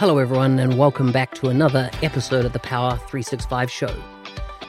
[0.00, 3.94] Hello, everyone, and welcome back to another episode of the Power 365 Show.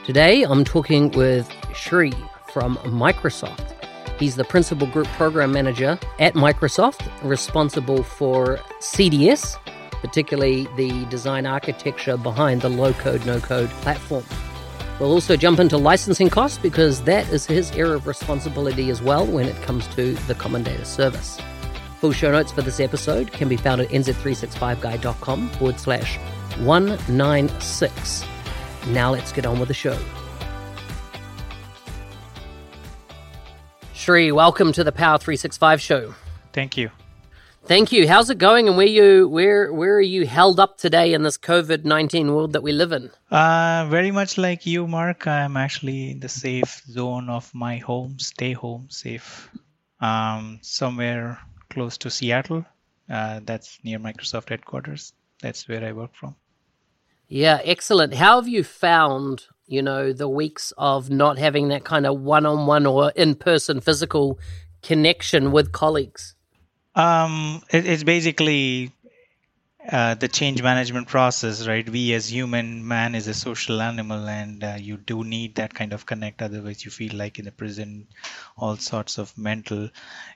[0.03, 2.11] Today, I'm talking with Shri
[2.51, 3.73] from Microsoft.
[4.19, 9.55] He's the Principal Group Program Manager at Microsoft, responsible for CDS,
[10.01, 14.25] particularly the design architecture behind the low code, no code platform.
[14.99, 19.25] We'll also jump into licensing costs because that is his area of responsibility as well
[19.25, 21.39] when it comes to the Common Data Service.
[22.01, 26.17] Full show notes for this episode can be found at nz365guy.com forward slash
[26.57, 28.25] 196.
[28.87, 29.95] Now let's get on with the show.
[33.93, 36.15] Shri, welcome to the Power 365 show.
[36.53, 36.89] Thank you.
[37.65, 38.07] Thank you.
[38.07, 41.37] How's it going and where you where where are you held up today in this
[41.37, 43.11] COVID nineteen world that we live in?
[43.29, 45.27] Uh, very much like you, Mark.
[45.27, 49.51] I'm actually in the safe zone of my home, stay home safe.
[49.99, 51.37] Um, somewhere
[51.71, 52.65] close to Seattle.
[53.09, 55.13] Uh, that's near Microsoft headquarters.
[55.41, 56.35] That's where I work from.
[57.27, 58.13] Yeah, excellent.
[58.13, 62.85] How have you found, you know, the weeks of not having that kind of one-on-one
[62.85, 64.37] or in-person physical
[64.83, 66.35] connection with colleagues?
[66.93, 68.91] Um, it, it's basically
[69.89, 71.89] uh, the change management process, right?
[71.89, 75.93] We as human, man is a social animal, and uh, you do need that kind
[75.93, 76.41] of connect.
[76.41, 78.07] Otherwise, you feel like in the prison,
[78.57, 79.89] all sorts of mental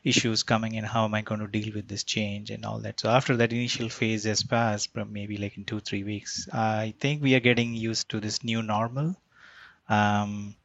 [0.03, 0.83] issues coming in.
[0.83, 2.99] How am I going to deal with this change and all that?
[2.99, 7.21] So after that initial phase has passed, maybe like in two three weeks, I think
[7.21, 9.15] we are getting used to this new normal.
[9.89, 10.55] Um,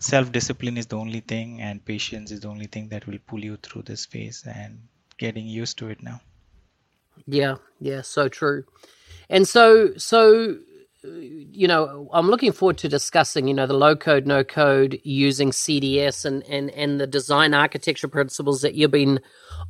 [0.00, 3.56] self-discipline is the only thing, and patience is the only thing that will pull you
[3.56, 6.20] through this phase, and getting used to it now.
[7.26, 8.64] Yeah, yeah, so true.
[9.28, 10.58] And so, so
[11.04, 15.50] you know, I'm looking forward to discussing, you know, the low code, no code using
[15.50, 19.20] CDS and and and the design architecture principles that you've been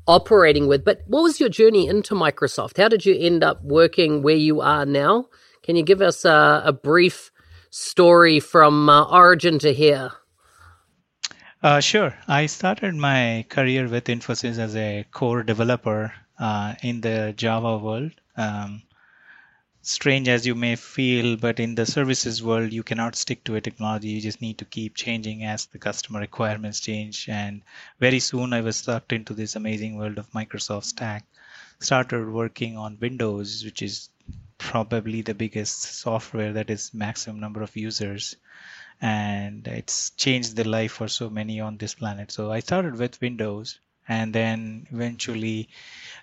[0.07, 0.85] operating with.
[0.85, 2.77] But what was your journey into Microsoft?
[2.77, 5.27] How did you end up working where you are now?
[5.63, 7.31] Can you give us a, a brief
[7.71, 10.11] story from uh, origin to here?
[11.63, 12.13] Uh, sure.
[12.27, 18.11] I started my career with Infosys as a core developer uh, in the Java world.
[18.37, 18.83] Um,
[19.81, 23.61] strange as you may feel, but in the services world, you cannot stick to a
[23.61, 24.09] technology.
[24.09, 27.29] You just need to keep changing as the customer requirements change.
[27.29, 27.63] And
[28.01, 31.25] very soon, I was sucked into this amazing world of Microsoft Stack.
[31.79, 34.09] Started working on Windows, which is
[34.59, 38.37] probably the biggest software that is maximum number of users
[39.01, 43.21] and it's changed the life for so many on this planet so i started with
[43.21, 45.69] windows and then eventually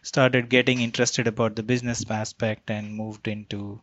[0.03, 3.81] started getting interested about the business aspect and moved into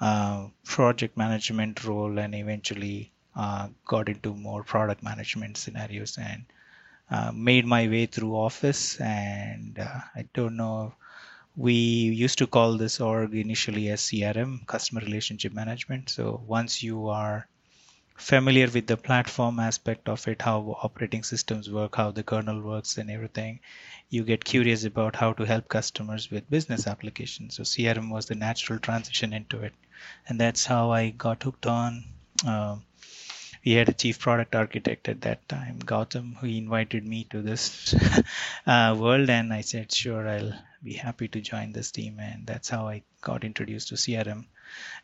[0.00, 6.44] uh, project management role and eventually uh, got into more product management scenarios and
[7.10, 10.94] uh, made my way through office and uh, i don't know
[11.56, 16.10] we used to call this org initially as crm customer relationship management.
[16.10, 17.46] So once you are
[18.16, 22.98] familiar with the platform aspect of it, how operating systems work, how the kernel works,
[22.98, 23.60] and everything,
[24.10, 27.56] you get curious about how to help customers with business applications.
[27.56, 29.74] So CRM was the natural transition into it,
[30.28, 32.04] and that's how I got hooked on.
[32.46, 32.76] Uh,
[33.64, 37.94] we had a chief product architect at that time, Gautam, who invited me to this
[38.66, 42.68] uh, world, and I said, "Sure, I'll be happy to join this team." And that's
[42.68, 44.46] how I got introduced to CRM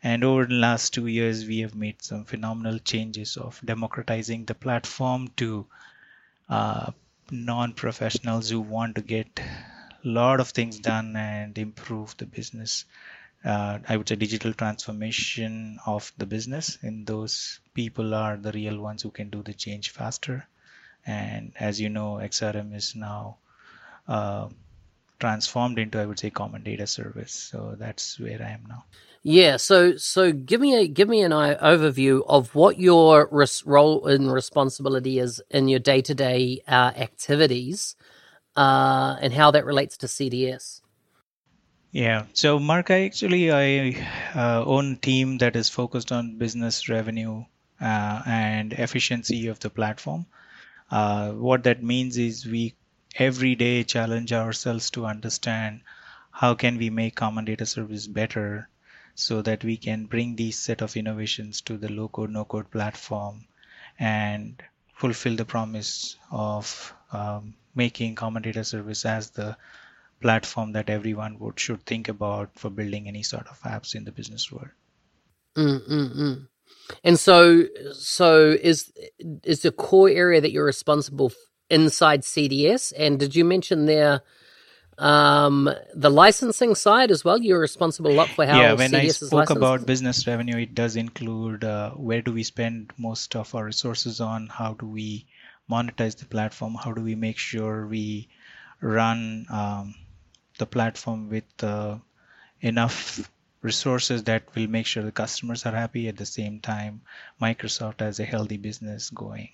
[0.03, 4.55] and over the last two years, we have made some phenomenal changes of democratizing the
[4.55, 5.65] platform to
[6.49, 6.91] uh,
[7.31, 12.85] non-professionals who want to get a lot of things done and improve the business.
[13.43, 18.79] Uh, I would say digital transformation of the business, and those people are the real
[18.79, 20.47] ones who can do the change faster.
[21.05, 23.37] And as you know, XRM is now
[24.07, 24.49] uh,
[25.19, 27.31] transformed into, I would say, common data service.
[27.33, 28.85] So that's where I am now.
[29.23, 34.07] Yeah, so so give me a give me an overview of what your res- role
[34.07, 37.95] and responsibility is in your day to day activities,
[38.55, 40.81] uh, and how that relates to CDS.
[41.91, 46.89] Yeah, so Mark, I actually I uh, own a team that is focused on business
[46.89, 47.45] revenue
[47.79, 50.25] uh, and efficiency of the platform.
[50.89, 52.75] Uh, what that means is we
[53.17, 55.81] every day challenge ourselves to understand
[56.31, 58.69] how can we make common data service better
[59.15, 62.69] so that we can bring these set of innovations to the low code no code
[62.71, 63.45] platform
[63.99, 64.61] and
[64.95, 69.57] fulfill the promise of um, making common data service as the
[70.21, 74.11] platform that everyone would should think about for building any sort of apps in the
[74.11, 74.69] business world.
[75.55, 76.47] Mm-mm-mm.
[77.03, 78.91] And so, so is
[79.43, 81.31] is the core area that you're responsible
[81.69, 82.93] inside CDS?
[82.97, 84.21] And did you mention there
[85.01, 87.41] um, the licensing side as well?
[87.41, 88.73] You're responsible a lot for how yeah.
[88.73, 93.35] When I spoke about business revenue, it does include uh, where do we spend most
[93.35, 94.47] of our resources on?
[94.47, 95.25] How do we
[95.69, 96.75] monetize the platform?
[96.75, 98.29] How do we make sure we
[98.79, 99.95] run um,
[100.59, 101.97] the platform with uh,
[102.61, 103.27] enough
[103.61, 107.01] resources that will make sure the customers are happy at the same time
[107.39, 109.49] microsoft has a healthy business going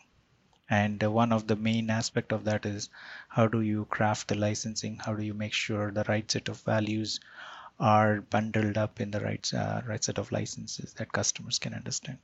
[0.69, 2.90] and uh, one of the main aspect of that is
[3.30, 6.60] how do you craft the licensing how do you make sure the right set of
[6.62, 7.19] values
[7.80, 12.18] are bundled up in the right uh, right set of licenses that customers can understand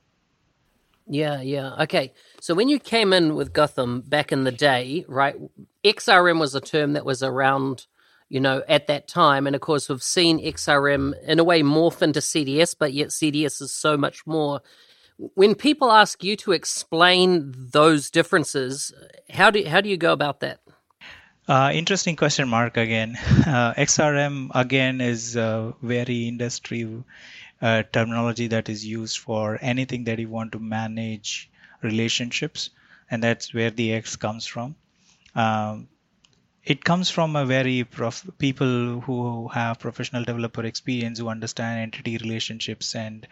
[1.06, 5.36] yeah yeah okay so when you came in with Gautam back in the day right
[5.84, 7.86] xrm was a term that was around
[8.28, 9.46] you know, at that time.
[9.46, 13.62] And of course, we've seen XRM in a way morph into CDS, but yet CDS
[13.62, 14.60] is so much more.
[15.16, 18.92] When people ask you to explain those differences,
[19.30, 20.60] how do how do you go about that?
[21.46, 22.76] Uh, interesting question, Mark.
[22.76, 23.16] Again,
[23.46, 27.04] uh, XRM again is a very industry
[27.60, 31.50] uh, terminology that is used for anything that you want to manage
[31.82, 32.70] relationships,
[33.10, 34.74] and that's where the X comes from.
[35.34, 35.88] Um,
[36.64, 42.16] it comes from a very prof- people who have professional developer experience who understand entity
[42.16, 43.28] relationships and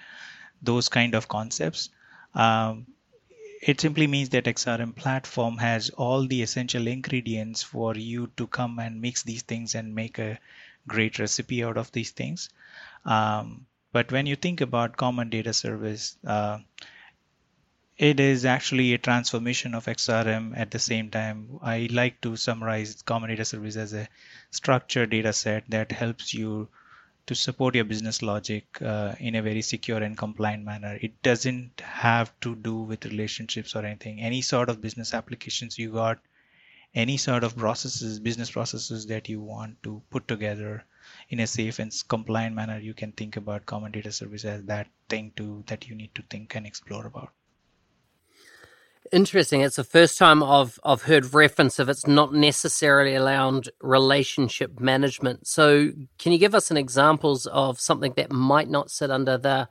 [0.62, 1.90] those kind of concepts
[2.34, 2.86] um,
[3.62, 8.78] it simply means that xrm platform has all the essential ingredients for you to come
[8.78, 10.38] and mix these things and make a
[10.88, 12.48] great recipe out of these things
[13.04, 16.58] um, but when you think about common data service uh,
[17.98, 21.58] it is actually a transformation of XRM at the same time.
[21.62, 24.08] I like to summarize Common Data Service as a
[24.50, 26.68] structured data set that helps you
[27.26, 30.98] to support your business logic uh, in a very secure and compliant manner.
[31.00, 34.20] It doesn't have to do with relationships or anything.
[34.20, 36.18] Any sort of business applications you got,
[36.94, 40.84] any sort of processes, business processes that you want to put together
[41.28, 44.88] in a safe and compliant manner, you can think about Common Data Service as that
[45.08, 47.32] thing too that you need to think and explore about
[49.12, 49.60] interesting.
[49.60, 55.46] It's the first time I've I've heard reference of it's not necessarily around relationship management.
[55.46, 59.68] So, can you give us an examples of something that might not sit under the,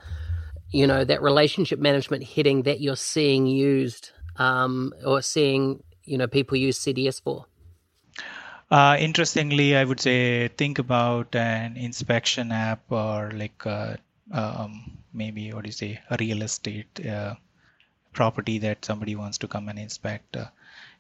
[0.72, 6.28] you know, that relationship management heading that you're seeing used, um, or seeing you know
[6.28, 7.46] people use CDS for?
[8.70, 13.98] Uh, interestingly, I would say think about an inspection app or like uh,
[14.32, 17.06] um, maybe what do you say a real estate.
[17.06, 17.36] Uh,
[18.14, 20.36] property that somebody wants to come and inspect.
[20.36, 20.46] Uh,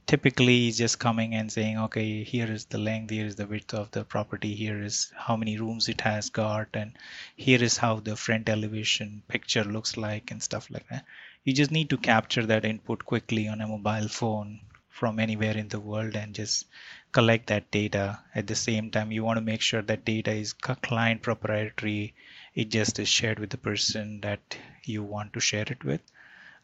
[0.08, 3.92] typically, just coming and saying, okay, here is the length, here is the width of
[3.92, 6.94] the property, here is how many rooms it has got, and
[7.36, 11.06] here is how the front elevation picture looks like, and stuff like that.
[11.44, 15.68] You just need to capture that input quickly on a mobile phone from anywhere in
[15.68, 16.66] the world and just
[17.12, 18.20] collect that data.
[18.36, 22.14] At the same time, you want to make sure that data is client proprietary.
[22.54, 26.02] It just is shared with the person that you want to share it with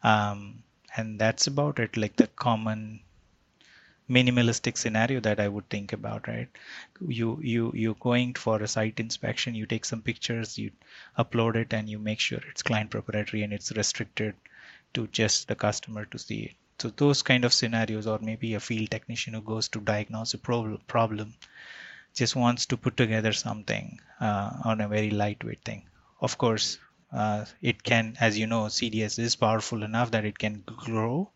[0.02, 0.62] um,
[0.96, 3.00] and that's about it like the common
[4.08, 6.48] minimalistic scenario that i would think about right?
[7.06, 10.70] You you you're going for a site inspection you take some pictures you
[11.18, 14.34] upload it and you make sure it's client proprietary and it's restricted
[14.94, 16.54] to just the customer to see it.
[16.78, 20.38] So those kind of scenarios or maybe a field technician who goes to diagnose a
[20.38, 21.34] problem
[22.14, 25.82] just wants to put together something uh, on a very lightweight thing.
[26.20, 26.78] Of course
[27.12, 31.30] uh, it can, as you know, CDS is powerful enough that it can grow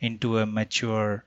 [0.00, 1.24] into a mature,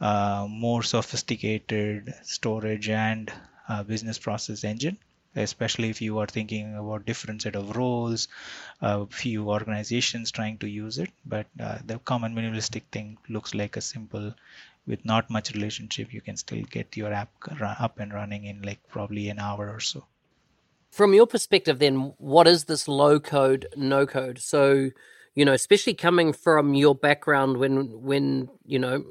[0.00, 3.32] uh, more sophisticated storage and
[3.68, 4.98] uh, business process engine.
[5.34, 8.28] Especially if you are thinking about different set of roles,
[8.80, 11.10] a few organizations trying to use it.
[11.26, 14.34] But uh, the common minimalistic thing looks like a simple,
[14.86, 18.80] with not much relationship, you can still get your app up and running in like
[18.88, 20.06] probably an hour or so
[20.96, 24.38] from your perspective, then, what is this low code, no code?
[24.38, 24.90] So,
[25.34, 29.04] you know, especially coming from your background when, when you know,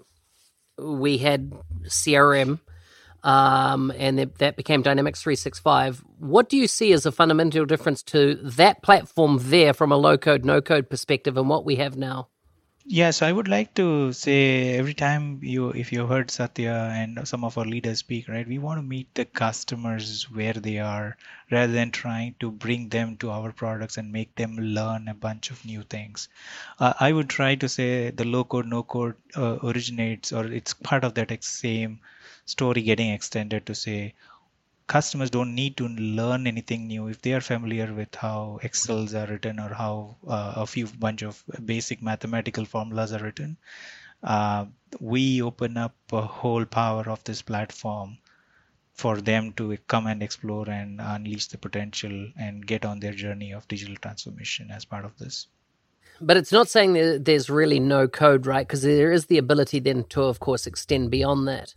[0.80, 2.60] we had CRM
[3.24, 6.04] um, and that became Dynamics 365.
[6.20, 10.18] What do you see as a fundamental difference to that platform there from a low
[10.18, 12.30] code, no code perspective and what we have now?
[12.88, 17.44] Yes, I would like to say every time you, if you heard Satya and some
[17.44, 21.16] of our leaders speak, right, we want to meet the customers where they are
[21.52, 25.52] rather than trying to bring them to our products and make them learn a bunch
[25.52, 26.28] of new things.
[26.80, 30.74] Uh, I would try to say the low code, no code uh, originates or it's
[30.74, 32.00] part of that same
[32.46, 34.14] story getting extended to say
[34.88, 37.08] customers don't need to learn anything new.
[37.08, 41.24] If they are familiar with how excels are written or how uh, a few bunch
[41.24, 43.58] of basic mathematical formulas are written
[44.26, 44.66] uh,
[45.00, 48.18] we open up a whole power of this platform
[48.94, 53.52] for them to come and explore and unleash the potential and get on their journey
[53.52, 55.48] of digital transformation as part of this.
[56.22, 58.66] But it's not saying there's really no code right?
[58.66, 61.76] Because there is the ability then to of course extend beyond that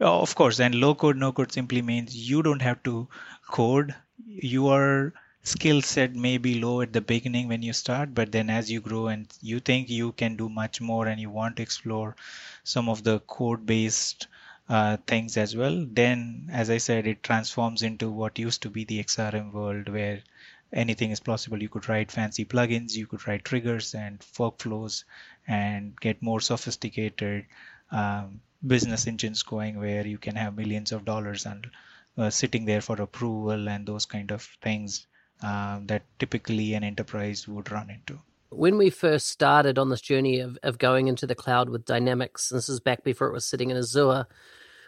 [0.00, 3.08] of course, and low code, no code simply means you don't have to
[3.48, 3.94] code.
[4.26, 5.12] Your
[5.42, 8.80] skill set may be low at the beginning when you start, but then as you
[8.80, 12.16] grow and you think you can do much more and you want to explore
[12.64, 14.26] some of the code based
[14.68, 18.84] uh, things as well, then as I said, it transforms into what used to be
[18.84, 20.22] the XRM world where
[20.72, 21.62] anything is possible.
[21.62, 25.04] You could write fancy plugins, you could write triggers and workflows
[25.46, 27.46] and get more sophisticated.
[27.92, 31.68] Um, business engines going where you can have millions of dollars and
[32.18, 35.06] uh, sitting there for approval and those kind of things
[35.42, 38.18] uh, that typically an enterprise would run into.
[38.50, 42.48] When we first started on this journey of, of going into the cloud with Dynamics,
[42.48, 44.26] this is back before it was sitting in Azure,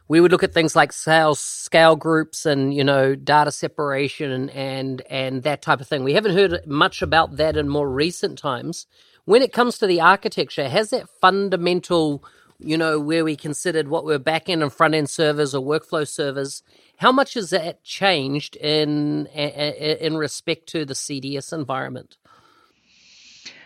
[0.08, 4.50] we would look at things like sales scale groups and you know data separation and,
[4.50, 6.02] and and that type of thing.
[6.02, 8.86] We haven't heard much about that in more recent times.
[9.26, 12.24] When it comes to the architecture, has that fundamental
[12.58, 16.06] you know, where we considered what were back end and front end servers or workflow
[16.06, 16.62] servers.
[16.96, 22.16] How much has that changed in in respect to the CDS environment?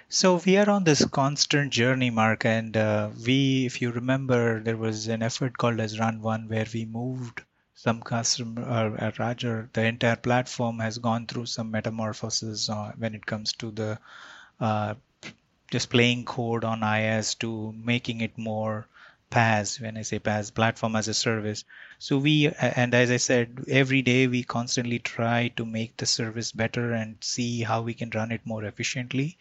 [0.09, 4.77] So we are on this constant journey, Mark, and uh, we, if you remember, there
[4.77, 7.41] was an effort called as Run One where we moved
[7.75, 13.15] some customer, or uh rather, the entire platform has gone through some metamorphosis uh, when
[13.15, 13.99] it comes to the
[14.61, 14.95] uh,
[15.73, 18.87] displaying code on IaaS to making it more
[19.31, 19.81] PaaS.
[19.81, 21.64] When I say PaaS, platform as a service.
[21.99, 26.52] So we, and as I said, every day we constantly try to make the service
[26.52, 29.38] better and see how we can run it more efficiently.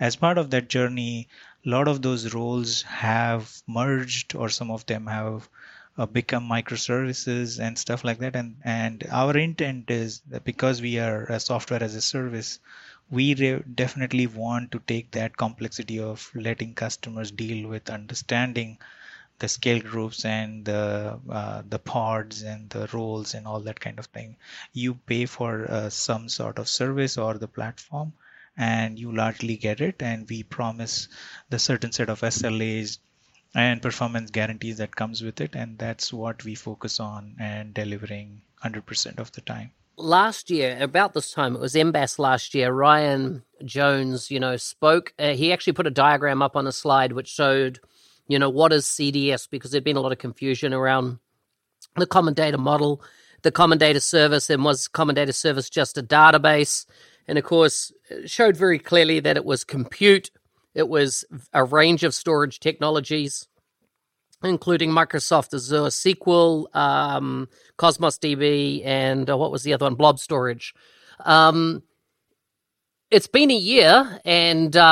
[0.00, 1.28] As part of that journey,
[1.64, 5.48] a lot of those roles have merged, or some of them have
[5.96, 8.34] uh, become microservices and stuff like that.
[8.34, 12.58] And and our intent is that because we are a software as a service,
[13.10, 18.78] we re- definitely want to take that complexity of letting customers deal with understanding
[19.38, 23.98] the scale groups and the uh, the pods and the roles and all that kind
[23.98, 24.36] of thing.
[24.72, 28.12] You pay for uh, some sort of service or the platform,
[28.56, 30.02] and you largely get it.
[30.02, 31.08] And we promise
[31.50, 32.98] the certain set of SLAs
[33.54, 38.42] and performance guarantees that comes with it, and that's what we focus on and delivering
[38.62, 43.42] 100% of the time last year, about this time, it was MBAS last year, Ryan
[43.64, 45.12] Jones, you know, spoke.
[45.18, 47.80] Uh, he actually put a diagram up on a slide which showed,
[48.28, 51.18] you know, what is CDS because there'd been a lot of confusion around
[51.96, 53.02] the common data model,
[53.42, 56.86] the common data service, and was common data service just a database?
[57.26, 57.92] And of course,
[58.24, 60.30] showed very clearly that it was compute,
[60.74, 63.47] it was a range of storage technologies,
[64.42, 69.94] including Microsoft Azure SQL, um, Cosmos DB, and uh, what was the other one?
[69.94, 70.74] Blob Storage.
[71.20, 71.82] Um,
[73.10, 74.82] it's been a year, and uh,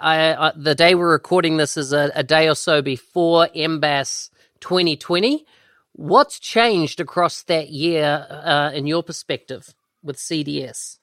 [0.00, 4.30] I, I, the day we're recording this is a, a day or so before MBAS
[4.60, 5.46] 2020.
[5.92, 10.98] What's changed across that year, uh, in your perspective, with CDS?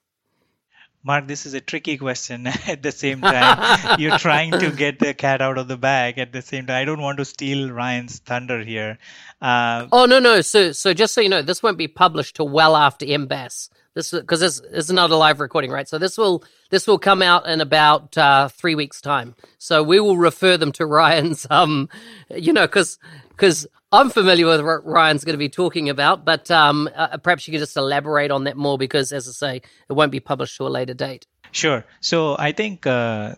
[1.01, 3.99] Mark, this is a tricky question at the same time.
[3.99, 6.81] You're trying to get the cat out of the bag at the same time.
[6.81, 8.97] I don't want to steal Ryan's thunder here.
[9.41, 10.41] Uh, oh, no, no.
[10.41, 13.69] So, so just so you know, this won't be published till well after MBAS.
[13.95, 15.87] This because this is not a live recording, right?
[15.87, 19.35] So this will this will come out in about uh, three weeks' time.
[19.57, 21.89] So we will refer them to Ryan's, um,
[22.29, 22.99] you know, because
[23.39, 27.47] because I'm familiar with what Ryan's going to be talking about, but um, uh, perhaps
[27.47, 30.57] you could just elaborate on that more because, as I say, it won't be published
[30.57, 31.25] to a later date.
[31.51, 31.85] Sure.
[32.01, 33.35] So I think uh,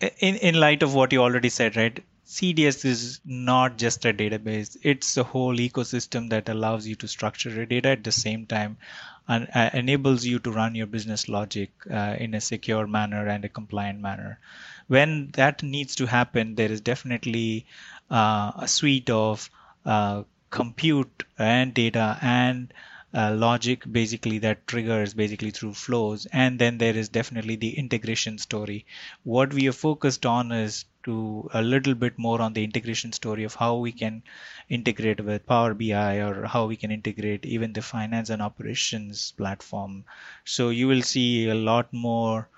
[0.00, 2.02] in in light of what you already said, right?
[2.24, 7.50] CDS is not just a database; it's a whole ecosystem that allows you to structure
[7.50, 8.78] your data at the same time
[9.26, 13.44] and uh, enables you to run your business logic uh, in a secure manner and
[13.44, 14.38] a compliant manner.
[14.86, 17.66] When that needs to happen, there is definitely
[18.10, 19.50] a suite of
[19.84, 22.72] uh, compute and data and
[23.12, 28.38] uh, logic basically that triggers basically through flows and then there is definitely the integration
[28.38, 28.86] story
[29.24, 33.44] what we are focused on is to a little bit more on the integration story
[33.44, 34.22] of how we can
[34.68, 40.04] integrate with Power BI or how we can integrate even the finance and operations platform.
[40.44, 42.48] So you will see a lot more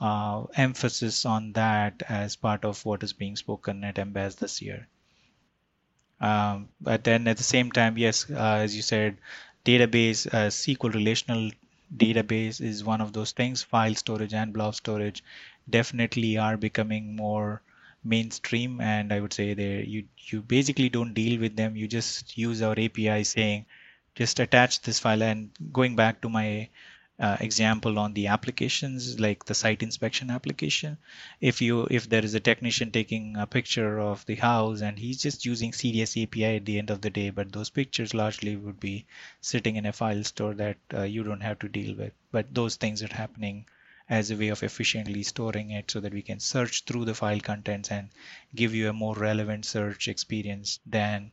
[0.00, 4.88] uh, emphasis on that as part of what is being spoken at MBAS this year.
[6.22, 9.18] Um, but then at the same time, yes, uh, as you said,
[9.66, 11.50] database, uh, SQL relational
[11.96, 13.62] database is one of those things.
[13.62, 15.22] File storage and blob storage
[15.68, 17.62] definitely are becoming more
[18.04, 18.80] mainstream.
[18.80, 21.76] And i would say they you you basically don't deal with them.
[21.76, 23.66] You just use our api saying
[24.14, 25.22] just attach this file.
[25.22, 26.68] And going back to my
[27.18, 30.98] uh, example on the applications like the site inspection application.
[31.40, 35.22] If you if there is a technician taking a picture of the house and he's
[35.22, 38.80] just using cds api at the end of the day but those pictures largely would
[38.80, 39.06] be
[39.40, 42.12] sitting in a file store that uh, you don't have to deal with.
[42.30, 43.66] But those things are happening
[44.08, 47.40] as a way of efficiently storing it so that we can search through the file
[47.40, 48.08] contents and
[48.54, 51.30] give you a more relevant search experience than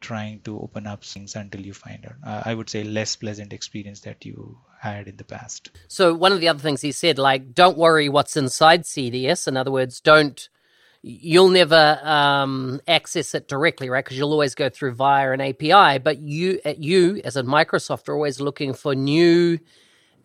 [0.00, 2.16] trying to open up things until you find out.
[2.26, 5.70] Uh, I would say less pleasant experience that you had in the past.
[5.88, 9.48] So one of the other things he said, like, don't worry what's inside CDS.
[9.48, 10.48] In other words, don't
[11.02, 14.04] you'll never um, access it directly, right?
[14.04, 15.98] Because you'll always go through via an API.
[15.98, 19.60] But you, you as a Microsoft, are always looking for new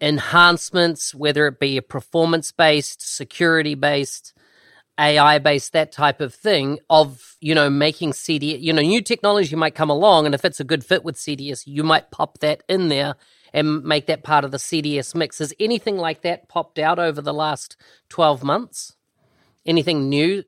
[0.01, 4.33] enhancements, whether it be a performance based, security based,
[5.01, 9.55] AI based, that type of thing, of, you know, making CDS, you know, new technology
[9.55, 10.27] might come along.
[10.27, 13.15] And if it's a good fit with CDS, you might pop that in there
[13.53, 15.39] and make that part of the CDS mix.
[15.39, 17.75] Has anything like that popped out over the last
[18.09, 18.95] 12 months?
[19.65, 20.43] Anything new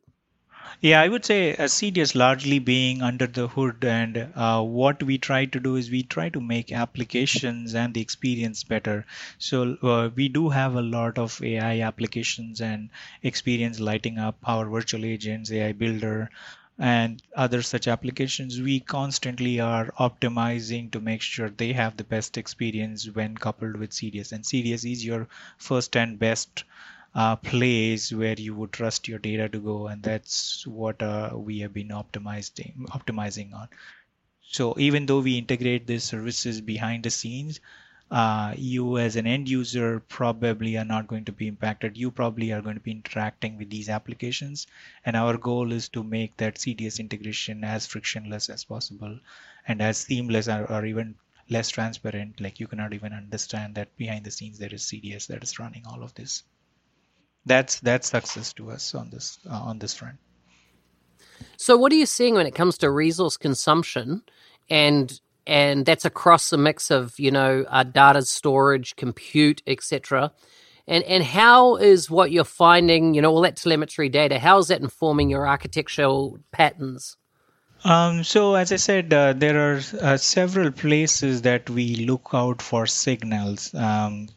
[0.82, 5.46] yeah, I would say CDS largely being under the hood, and uh, what we try
[5.46, 9.06] to do is we try to make applications and the experience better.
[9.40, 12.90] So uh, we do have a lot of AI applications and
[13.24, 16.30] experience lighting up our virtual agents, AI Builder,
[16.78, 18.62] and other such applications.
[18.62, 23.92] We constantly are optimizing to make sure they have the best experience when coupled with
[23.92, 26.64] CDS, and CDS is your first and best
[27.16, 31.60] uh, place where you would trust your data to go, and that's what uh, we
[31.60, 33.68] have been optimizing optimizing on.
[34.42, 37.60] So even though we integrate these services behind the scenes,
[38.10, 41.98] uh, you as an end user probably are not going to be impacted.
[41.98, 44.66] You probably are going to be interacting with these applications,
[45.06, 49.20] and our goal is to make that CDS integration as frictionless as possible
[49.68, 51.16] and as seamless or, or even
[51.50, 52.42] less transparent.
[52.42, 55.86] Like you cannot even understand that behind the scenes there is CDS that is running
[55.86, 56.44] all of this
[57.46, 60.18] that's that's success to us on this uh, on this front.
[61.58, 64.24] So, what are you seeing when it comes to resource consumption,
[64.70, 70.32] and and that's across the mix of you know uh, data storage, compute, etc.
[70.88, 74.40] And and how is what you're finding, you know, all that telemetry data?
[74.40, 77.18] How is that informing your architectural patterns?
[77.86, 82.62] Um, so, as I said, uh, there are uh, several places that we look out
[82.62, 83.74] for signals.
[83.74, 84.30] Um,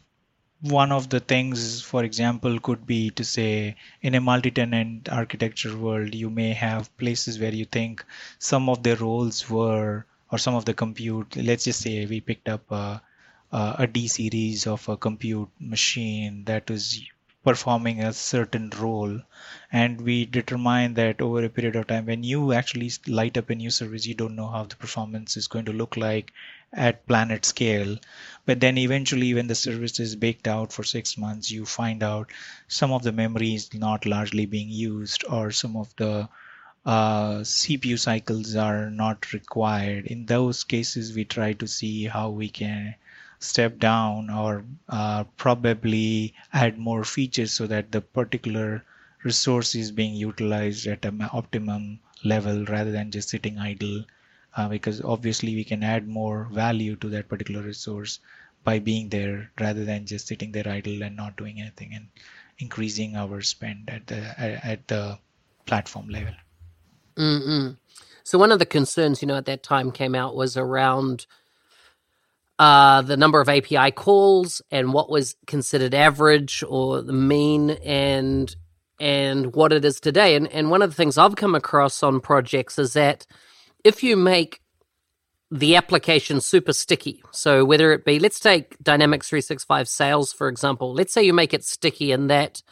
[0.61, 6.13] one of the things, for example, could be to say in a multi-tenant architecture world,
[6.15, 8.05] you may have places where you think
[8.39, 12.49] some of the roles were, or some of the compute, let's just say we picked
[12.49, 13.01] up a,
[13.51, 17.01] a D series of a compute machine that was
[17.47, 19.21] performing a certain role
[19.71, 23.55] and we determine that over a period of time when you actually light up a
[23.55, 26.33] new service you don't know how the performance is going to look like
[26.73, 27.97] at planet scale
[28.45, 32.29] but then eventually when the service is baked out for six months you find out
[32.67, 36.27] some of the memory is not largely being used or some of the
[36.85, 40.05] uh, CPU cycles are not required.
[40.05, 42.95] In those cases, we try to see how we can
[43.39, 48.83] step down or uh, probably add more features so that the particular
[49.23, 54.03] resource is being utilized at an optimum level rather than just sitting idle
[54.55, 58.19] uh, because obviously we can add more value to that particular resource
[58.63, 62.07] by being there rather than just sitting there idle and not doing anything and
[62.59, 64.17] increasing our spend at the
[64.65, 65.17] at the
[65.65, 66.33] platform level.
[67.15, 67.77] Mm
[68.27, 71.25] so one of the concerns you know at that time came out was around
[72.59, 78.55] uh, the number of API calls and what was considered average or the mean and
[78.99, 80.35] and what it is today.
[80.35, 83.27] And and one of the things I've come across on projects is that
[83.83, 84.61] if you make
[85.49, 90.93] the application super sticky, so whether it be let's take Dynamics 365 sales for example,
[90.93, 92.63] let's say you make it sticky in that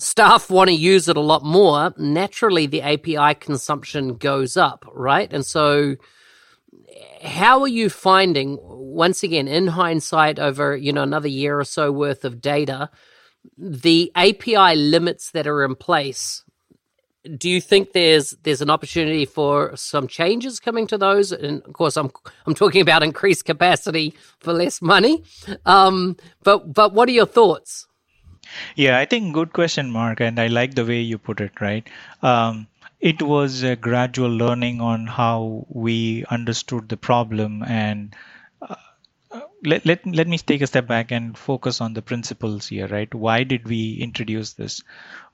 [0.00, 5.30] staff want to use it a lot more, naturally the API consumption goes up, right?
[5.30, 5.96] And so
[7.22, 11.92] how are you finding once again in hindsight over you know another year or so
[11.92, 12.90] worth of data
[13.56, 16.44] the api limits that are in place
[17.36, 21.32] do you think there's there's an opportunity for some changes coming to those?
[21.32, 22.10] And of course, I'm
[22.46, 25.22] I'm talking about increased capacity for less money.
[25.66, 27.86] Um, but but what are your thoughts?
[28.74, 31.60] Yeah, I think good question, Mark, and I like the way you put it.
[31.60, 31.86] Right,
[32.22, 32.66] um,
[33.00, 38.14] it was a gradual learning on how we understood the problem and.
[38.62, 38.76] Uh,
[39.64, 43.14] let, let, let me take a step back and focus on the principles here, right?
[43.14, 44.82] Why did we introduce this?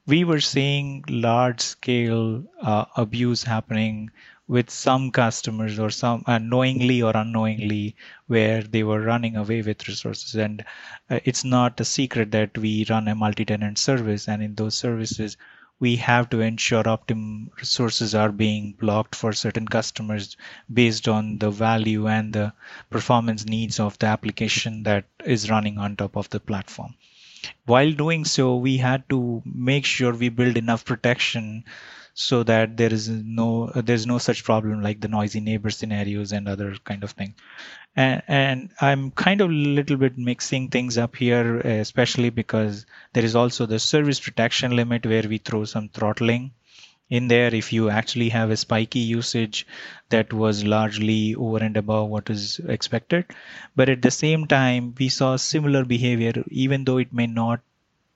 [0.07, 4.11] we were seeing large scale uh, abuse happening
[4.49, 7.97] with some customers or some uh, knowingly or unknowingly
[8.29, 10.65] where they were running away with resources and
[11.11, 15.37] uh, it's not a secret that we run a multi-tenant service and in those services
[15.81, 20.37] we have to ensure optimum resources are being blocked for certain customers
[20.73, 22.53] based on the value and the
[22.91, 26.95] performance needs of the application that is running on top of the platform.
[27.67, 31.65] While doing so, we had to make sure we build enough protection
[32.19, 36.33] so that there is no uh, there's no such problem like the noisy neighbor scenarios
[36.33, 37.35] and other kind of thing
[37.95, 43.25] and, and i'm kind of a little bit mixing things up here especially because there
[43.25, 46.51] is also the service protection limit where we throw some throttling
[47.11, 49.67] in there if you actually have a spiky usage
[50.09, 53.25] that was largely over and above what is expected.
[53.77, 57.61] But at the same time, we saw similar behavior, even though it may not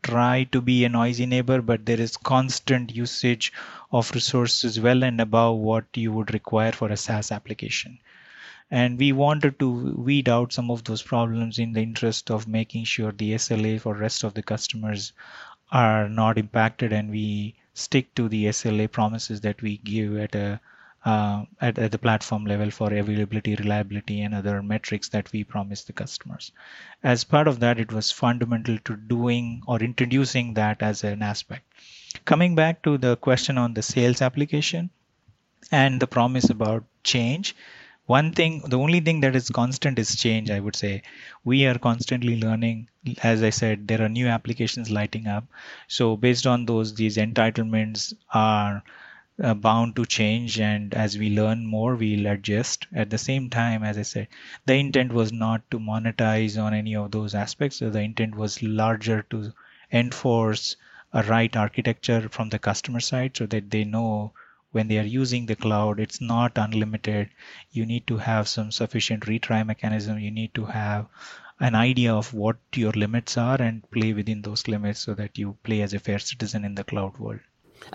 [0.03, 3.53] try to be a noisy neighbor, but there is constant usage
[3.93, 7.99] of resources well and above what you would require for a SaaS application.
[8.71, 12.85] And we wanted to weed out some of those problems in the interest of making
[12.85, 15.13] sure the SLA for rest of the customers
[15.73, 20.61] are not impacted and we stick to the SLA promises that we give at a
[21.05, 25.85] uh, at, at the platform level for availability, reliability, and other metrics that we promise
[25.85, 26.53] the customers.
[27.03, 31.65] As part of that, it was fundamental to doing or introducing that as an aspect.
[32.25, 34.91] Coming back to the question on the sales application
[35.73, 37.55] and the promise about change,
[38.07, 40.93] one thing the only thing that is constant is change i would say
[41.51, 42.89] we are constantly learning
[43.23, 45.45] as i said there are new applications lighting up
[45.87, 48.83] so based on those these entitlements are
[49.43, 52.87] uh, bound to change and as we learn more we'll adjust.
[52.93, 54.29] At the same time as i said
[54.67, 57.77] the intent was not to monetize on any of those aspects.
[57.79, 59.53] So the intent was larger to
[59.93, 60.77] enforce
[61.13, 64.33] a right architecture from the customer side so that they know
[64.73, 67.31] when they are using the cloud it's not unlimited.
[67.73, 70.19] You need to have some sufficient retry mechanism.
[70.19, 71.07] You need to have
[71.61, 75.57] an idea of what your limits are and play within those limits so that you
[75.63, 77.41] play as a fair citizen in the cloud world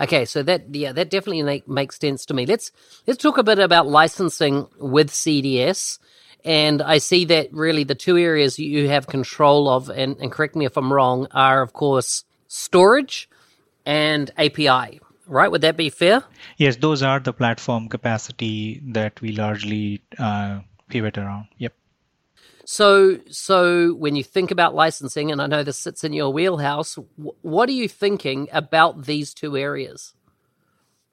[0.00, 2.72] okay so that yeah that definitely make, makes sense to me let's
[3.06, 5.98] let's talk a bit about licensing with cds
[6.44, 10.56] and i see that really the two areas you have control of and, and correct
[10.56, 13.28] me if i'm wrong are of course storage
[13.84, 15.50] and api right?
[15.50, 16.22] Would that be fair?
[16.56, 21.48] Yes, those are the platform capacity that we largely uh, pivot around.
[21.58, 21.74] Yep.
[22.66, 26.98] So, so when you think about licensing, and I know this sits in your wheelhouse,
[27.42, 30.14] what are you thinking about these two areas?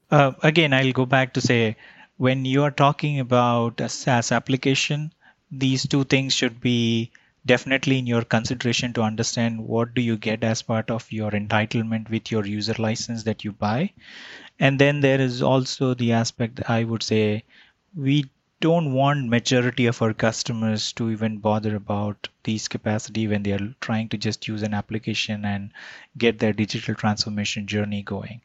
[0.10, 1.78] Uh, again, I'll go back to say
[2.18, 5.14] when you are talking about a SaaS application,
[5.52, 7.12] these two things should be
[7.46, 12.10] definitely in your consideration to understand what do you get as part of your entitlement
[12.10, 13.92] with your user license that you buy
[14.60, 17.44] and then there is also the aspect i would say
[17.96, 18.26] we
[18.64, 23.76] don't want majority of our customers to even bother about these capacity when they are
[23.82, 25.70] trying to just use an application and
[26.18, 28.40] get their digital transformation journey going.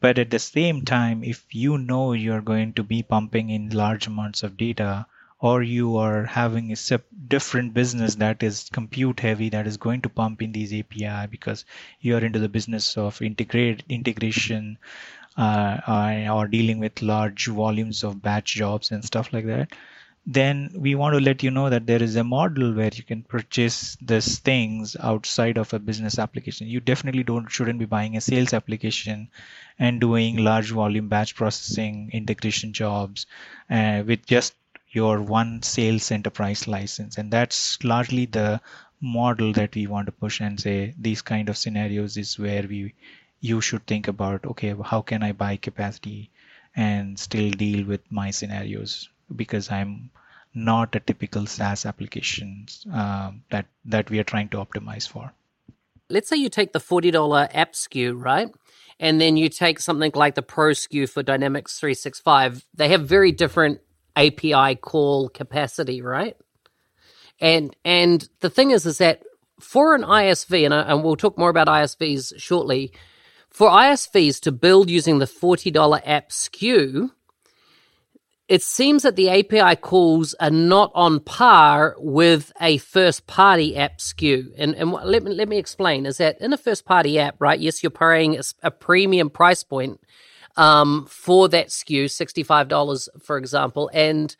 [0.00, 4.06] But at the same time if you know you're going to be pumping in large
[4.06, 5.04] amounts of data
[5.40, 10.08] or you are having a different business that is compute heavy that is going to
[10.08, 11.66] pump in these API because
[12.00, 14.78] you are into the business of integrate integration
[15.36, 19.70] uh, or dealing with large volumes of batch jobs and stuff like that
[20.26, 23.22] then we want to let you know that there is a model where you can
[23.22, 28.20] purchase these things outside of a business application you definitely don't shouldn't be buying a
[28.20, 29.28] sales application
[29.78, 33.26] and doing large volume batch processing integration jobs
[33.70, 34.54] uh, with just
[34.90, 37.16] your one sales enterprise license.
[37.16, 38.60] And that's largely the
[39.00, 42.94] model that we want to push and say these kind of scenarios is where we
[43.40, 46.30] you should think about okay how can i buy capacity
[46.76, 50.10] and still deal with my scenarios because i'm
[50.54, 55.32] not a typical SaaS application uh, that that we are trying to optimize for.
[56.08, 58.48] Let's say you take the forty dollar app SKU, right,
[58.98, 62.64] and then you take something like the Pro SKU for Dynamics three six five.
[62.74, 63.80] They have very different
[64.16, 66.36] API call capacity, right?
[67.40, 69.22] And and the thing is, is that
[69.60, 72.92] for an ISV, and, I, and we'll talk more about ISVs shortly.
[73.50, 77.10] For ISVs to build using the $40 app SKU,
[78.48, 83.98] it seems that the API calls are not on par with a first party app
[83.98, 84.52] SKU.
[84.58, 87.60] And, and let, me, let me explain is that in a first party app, right?
[87.60, 90.00] Yes, you're paying a, a premium price point
[90.56, 93.90] um, for that SKU, $65, for example.
[93.92, 94.34] And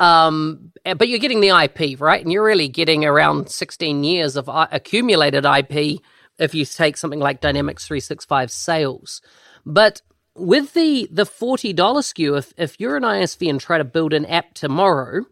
[0.00, 2.22] um, but you're getting the IP, right?
[2.22, 6.00] And you're really getting around 16 years of uh, accumulated IP
[6.38, 9.20] if you take something like Dynamics 365 sales.
[9.64, 10.02] But
[10.34, 14.26] with the the $40 SKU, if, if you're an ISV and try to build an
[14.26, 15.24] app tomorrow,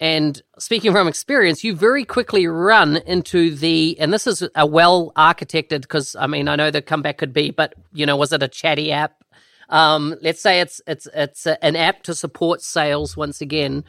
[0.00, 5.12] and speaking from experience, you very quickly run into the, and this is a well
[5.16, 8.42] architected, because I mean, I know the comeback could be, but you know, was it
[8.42, 9.24] a chatty app?
[9.70, 13.84] Um, let's say it's it's it's a, an app to support sales once again,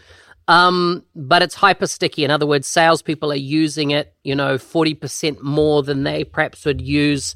[0.50, 2.24] um, but it's hyper sticky.
[2.24, 6.66] In other words, salespeople are using it, you know, forty percent more than they perhaps
[6.66, 7.36] would use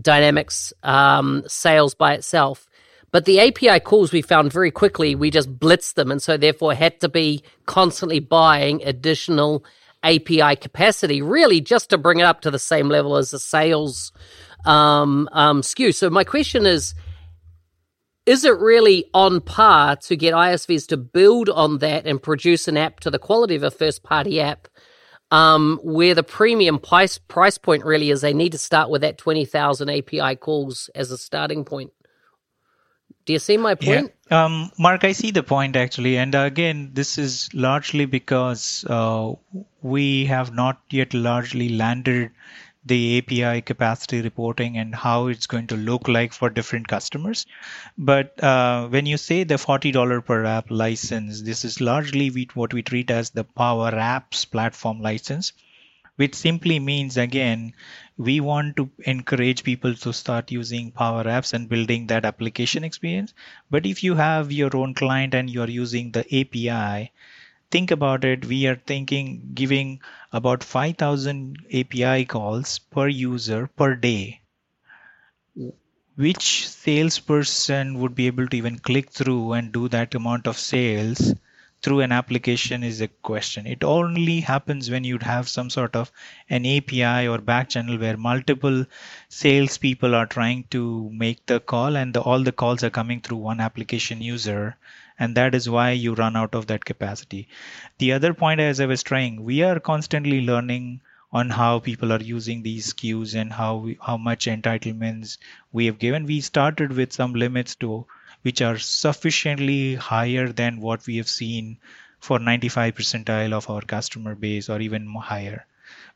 [0.00, 2.68] Dynamics um, sales by itself.
[3.12, 6.74] But the API calls we found very quickly, we just blitzed them, and so therefore
[6.74, 9.64] had to be constantly buying additional
[10.02, 14.12] API capacity, really just to bring it up to the same level as the sales
[14.66, 15.94] um, um, SKU.
[15.94, 16.94] So my question is
[18.30, 22.76] is it really on par to get ISVs to build on that and produce an
[22.76, 24.68] app to the quality of a first party app?
[25.32, 29.18] Um, where the premium price price point really is, they need to start with that
[29.18, 31.92] twenty thousand API calls as a starting point.
[33.26, 34.12] Do you see my point?
[34.30, 34.44] Yeah.
[34.44, 36.16] Um, Mark, I see the point actually.
[36.16, 39.32] And again, this is largely because uh,
[39.82, 42.30] we have not yet largely landed
[42.84, 47.46] the API capacity reporting and how it's going to look like for different customers.
[47.98, 52.82] But uh, when you say the $40 per app license, this is largely what we
[52.82, 55.52] treat as the Power Apps platform license,
[56.16, 57.74] which simply means, again,
[58.16, 63.34] we want to encourage people to start using Power Apps and building that application experience.
[63.70, 67.12] But if you have your own client and you're using the API,
[67.70, 70.00] think about it, we are thinking giving
[70.32, 74.40] about 5,000 API calls per user per day.
[76.16, 81.34] Which salesperson would be able to even click through and do that amount of sales
[81.82, 83.66] through an application is a question.
[83.66, 86.12] It only happens when you'd have some sort of
[86.50, 88.84] an API or back channel where multiple
[89.28, 93.38] salespeople are trying to make the call and the, all the calls are coming through
[93.38, 94.76] one application user
[95.20, 97.46] and that is why you run out of that capacity.
[97.98, 101.02] The other point as i was trying we are constantly learning
[101.32, 105.38] on how people are using these SKUs and how we, how much entitlements
[105.70, 106.26] we have given.
[106.26, 108.06] We started with some limits to
[108.42, 111.78] which are sufficiently higher than what we have seen
[112.18, 115.66] for 95 percentile of our customer base or even higher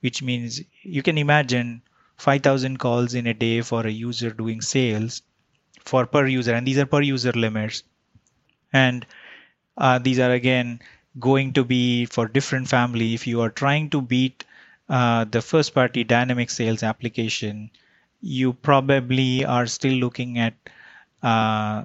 [0.01, 1.83] which means you can imagine
[2.19, 5.23] 5000 calls in a day for a user doing sales
[5.85, 6.55] for per user.
[6.55, 7.83] And these are per user limits
[8.75, 9.07] and
[9.79, 10.81] uh, these are again
[11.21, 13.15] going to be for different family.
[13.15, 14.45] If you are trying to beat
[14.89, 17.71] uh, the first party dynamic sales application
[18.21, 20.55] you probably are still looking at
[21.23, 21.85] uh,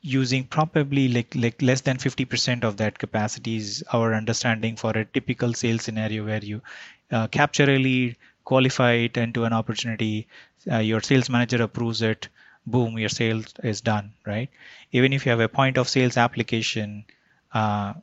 [0.00, 5.04] using probably like like less than 50% of that capacity is our understanding for a
[5.04, 6.62] typical sales scenario where you
[7.12, 10.28] uh, capture a lead qualify it into an opportunity
[10.70, 12.28] uh, your sales manager approves it
[12.66, 14.50] boom, your sales is done, right?
[14.92, 17.04] Even if you have a point of sales application,
[17.54, 17.94] uh,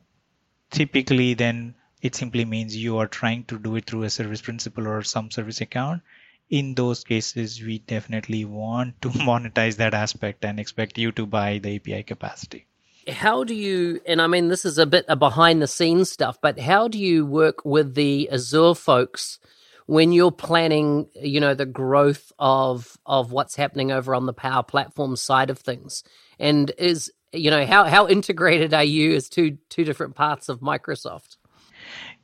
[0.70, 4.86] typically then it simply means you are trying to do it through a service principal
[4.86, 6.02] or some service account.
[6.50, 11.58] In those cases, we definitely want to monetize that aspect and expect you to buy
[11.58, 12.66] the API capacity.
[13.08, 16.38] How do you, and I mean, this is a bit of behind the scenes stuff,
[16.40, 19.38] but how do you work with the Azure folks
[19.86, 24.62] when you're planning, you know, the growth of of what's happening over on the Power
[24.62, 26.02] Platform side of things,
[26.38, 30.60] and is you know how how integrated are you as two two different parts of
[30.60, 31.36] Microsoft?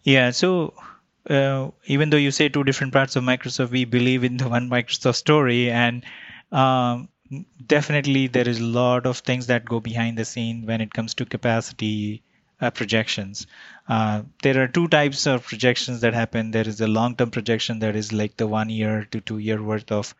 [0.03, 0.75] Yeah, so
[1.29, 4.71] uh, even though you say two different parts of Microsoft, we believe in the one
[4.71, 6.05] Microsoft story, and
[6.53, 7.09] um,
[7.67, 11.15] definitely there is a lot of things that go behind the scene when it comes
[11.15, 12.23] to capacity
[12.61, 13.47] uh, projections.
[13.89, 16.51] Uh, there are two types of projections that happen.
[16.51, 19.91] There is a long-term projection that is like the one year to two year worth
[19.91, 20.15] of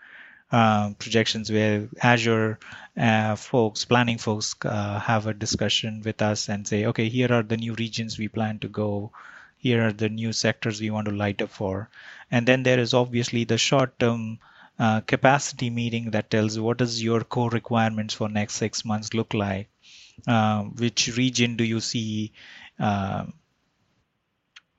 [0.53, 2.59] uh, projections where Azure
[2.97, 7.43] uh, folks, planning folks, uh, have a discussion with us and say, okay, here are
[7.43, 9.13] the new regions we plan to go.
[9.59, 11.89] Here are the new sectors we want to light up for.
[12.31, 14.39] And then there is obviously the short-term
[14.79, 19.35] uh, capacity meeting that tells what does your core requirements for next six months look
[19.35, 19.69] like
[20.27, 22.33] uh, which region do you see
[22.79, 23.27] uh,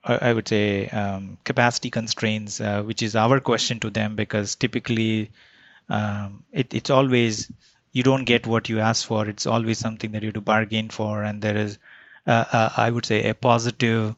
[0.03, 5.31] I would say um, capacity constraints, uh, which is our question to them, because typically
[5.89, 7.51] um, it, it's always
[7.91, 9.27] you don't get what you ask for.
[9.29, 11.77] It's always something that you have to bargain for, and there is,
[12.27, 14.15] uh, uh, I would say, a positive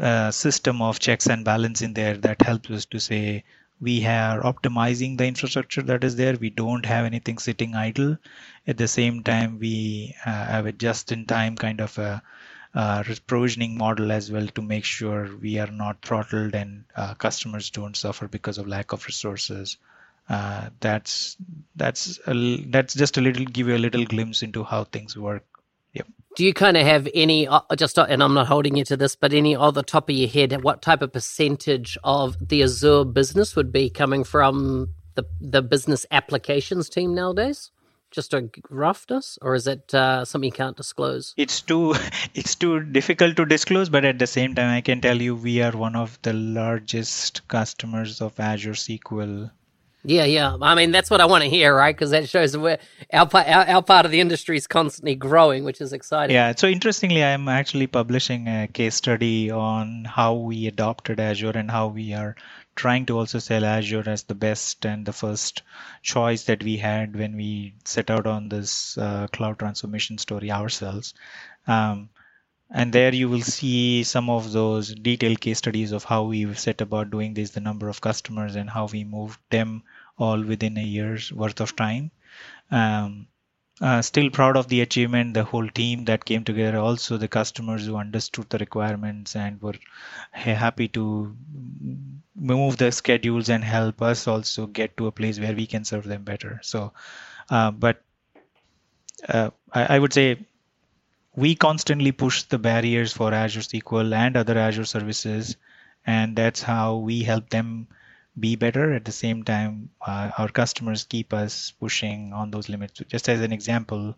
[0.00, 3.44] uh, system of checks and balance in there that helps us to say
[3.80, 6.36] we are optimizing the infrastructure that is there.
[6.36, 8.18] We don't have anything sitting idle.
[8.66, 12.22] At the same time, we uh, have a just-in-time kind of a
[12.74, 17.70] uh, provisioning model as well to make sure we are not throttled and uh, customers
[17.70, 19.78] don't suffer because of lack of resources.
[20.28, 21.36] Uh, that's
[21.76, 25.44] that's a, that's just a little give you a little glimpse into how things work.
[25.98, 26.06] Yep.
[26.36, 29.16] Do you kind of have any uh, just and I'm not holding you to this,
[29.16, 33.04] but any off the top of your head, what type of percentage of the Azure
[33.04, 37.70] business would be coming from the the business applications team nowadays?
[38.10, 41.94] just a roughness or is it uh, something you can't disclose it's too
[42.34, 45.60] it's too difficult to disclose but at the same time i can tell you we
[45.60, 49.50] are one of the largest customers of azure sql
[50.04, 50.56] yeah yeah.
[50.60, 51.94] I mean that's what i want to hear right?
[51.94, 52.78] Because that shows where
[53.12, 56.34] our, our, our part of the industry is constantly growing which is exciting.
[56.34, 61.70] Yeah so interestingly i'm actually publishing a case study on how we adopted azure and
[61.70, 62.36] how we are
[62.78, 65.62] trying to also sell Azure as the best and the first
[66.00, 71.12] choice that we had when we set out on this uh, cloud transformation story ourselves.
[71.66, 72.08] Um,
[72.70, 76.80] and there you will see some of those detailed case studies of how we set
[76.80, 79.82] about doing this, the number of customers, and how we moved them
[80.18, 82.10] all within a year's worth of time.
[82.70, 83.28] Um,
[83.80, 87.86] uh, still proud of the achievement, the whole team that came together, also the customers
[87.86, 89.76] who understood the requirements and were
[90.32, 91.36] happy to
[92.34, 96.04] move the schedules and help us also get to a place where we can serve
[96.04, 96.58] them better.
[96.62, 96.92] So,
[97.50, 98.02] uh, but
[99.28, 100.38] uh, I, I would say
[101.38, 105.56] we constantly push the barriers for Azure SQL and other Azure services,
[106.04, 107.86] and that's how we help them
[108.40, 108.92] be better.
[108.92, 113.00] At the same time, uh, our customers keep us pushing on those limits.
[113.06, 114.16] Just as an example,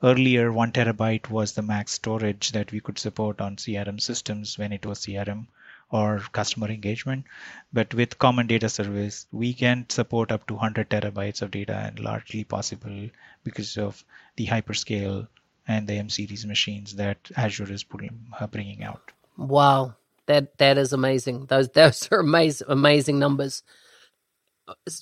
[0.00, 4.72] earlier one terabyte was the max storage that we could support on CRM systems when
[4.72, 5.48] it was CRM
[5.90, 7.24] or customer engagement.
[7.72, 11.98] But with Common Data Service, we can support up to 100 terabytes of data and
[11.98, 13.10] largely possible
[13.42, 14.04] because of
[14.36, 15.26] the hyperscale
[15.70, 19.12] and the M series machines that Azure is putting, uh, bringing out.
[19.36, 19.94] Wow.
[20.26, 21.46] That that is amazing.
[21.46, 23.62] Those those are amazing amazing numbers.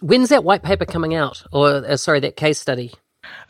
[0.01, 2.93] When's that white paper coming out, or uh, sorry, that case study?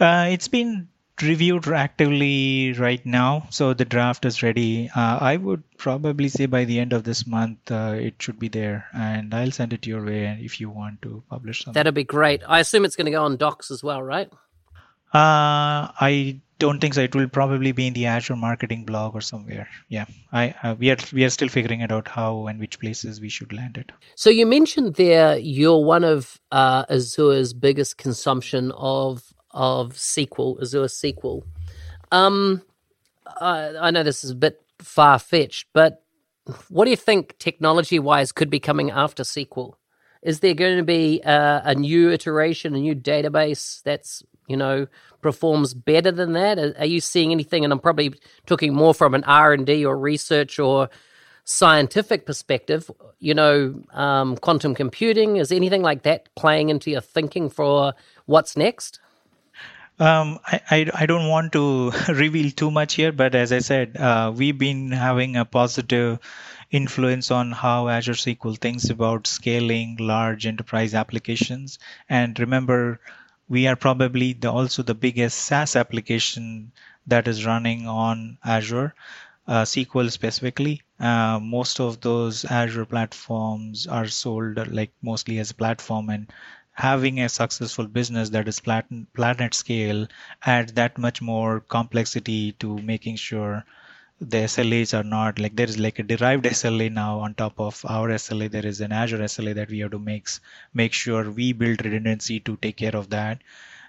[0.01, 0.89] Uh, it's been
[1.23, 4.91] reviewed actively right now, so the draft is ready.
[4.95, 8.49] Uh, I would probably say by the end of this month uh, it should be
[8.49, 11.79] there, and I'll send it your way if you want to publish something.
[11.79, 12.43] That'd be great.
[12.49, 14.31] I assume it's going to go on Docs as well, right?
[15.15, 17.03] Uh, I don't think so.
[17.03, 19.68] It will probably be in the Azure marketing blog or somewhere.
[19.88, 23.21] Yeah, I uh, we are we are still figuring it out how and which places
[23.21, 23.92] we should land it.
[24.14, 30.85] So you mentioned there you're one of uh, Azure's biggest consumption of of SQL, Azure
[30.85, 31.42] SQL.
[32.11, 32.62] Um,
[33.40, 36.03] I, I know this is a bit far fetched, but
[36.68, 39.75] what do you think technology wise could be coming after SQL?
[40.23, 44.87] Is there going to be a, a new iteration, a new database that's you know
[45.21, 46.59] performs better than that?
[46.59, 47.65] Are, are you seeing anything?
[47.65, 48.15] And I'm probably
[48.47, 50.91] talking more from an R and D or research or
[51.45, 52.91] scientific perspective.
[53.19, 57.95] You know, um, quantum computing is anything like that playing into your thinking for
[58.27, 59.01] what's next?
[60.01, 63.97] Um, I, I, I don't want to reveal too much here, but as I said,
[63.97, 66.21] uh, we've been having a positive
[66.71, 71.79] influence on how Azure SQL thinks about scaling large enterprise applications.
[72.09, 73.01] And remember,
[73.49, 76.73] we are probably the, also the biggest SaaS application
[77.07, 78.95] that is running on Azure,
[79.47, 80.83] uh, SQL specifically.
[81.01, 86.33] Uh, most of those Azure platforms are sold like mostly as a platform, and
[86.73, 90.07] having a successful business that is planet, planet scale
[90.43, 93.65] adds that much more complexity to making sure
[94.21, 97.85] the SLAs are not like there is like a derived SLA now on top of
[97.89, 98.51] our SLA.
[98.51, 100.29] There is an Azure SLA that we have to make
[100.75, 103.43] make sure we build redundancy to take care of that.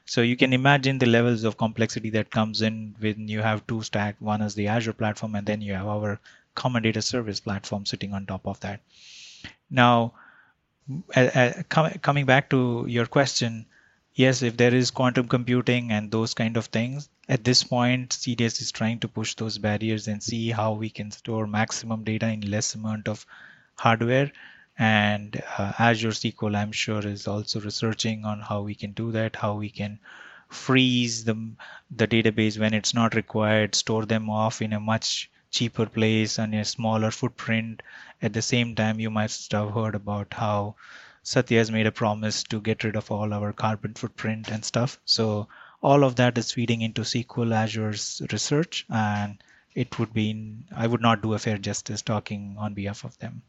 [0.06, 3.82] So you can imagine the levels of complexity that comes in when you have two
[3.84, 4.16] stack.
[4.20, 6.20] One is the Azure platform, and then you have our
[6.56, 8.82] common data service platform sitting on top of that.
[9.70, 10.14] Now,
[11.70, 13.66] com- coming back to your question,
[14.14, 18.60] yes, if there is quantum computing and those kind of things, at this point, CDS
[18.60, 22.42] is trying to push those barriers and see how we can store maximum data in
[22.42, 23.24] less amount of
[23.76, 24.32] hardware.
[24.80, 29.36] And uh, Azure SQL, I'm sure, is also researching on how we can do that,
[29.36, 30.00] how we can
[30.50, 31.52] freeze the,
[31.96, 36.56] the database when it's not required, store them off in a much cheaper place and
[36.56, 37.84] a smaller footprint.
[38.24, 40.76] At the same time, you might have heard about how
[41.22, 45.00] Satya has made a promise to get rid of all our carbon footprint and stuff.
[45.06, 45.48] So
[45.82, 49.42] all of that is feeding into SQL Azure's research, and
[49.74, 53.44] it would be I would not do a fair justice talking on behalf of them.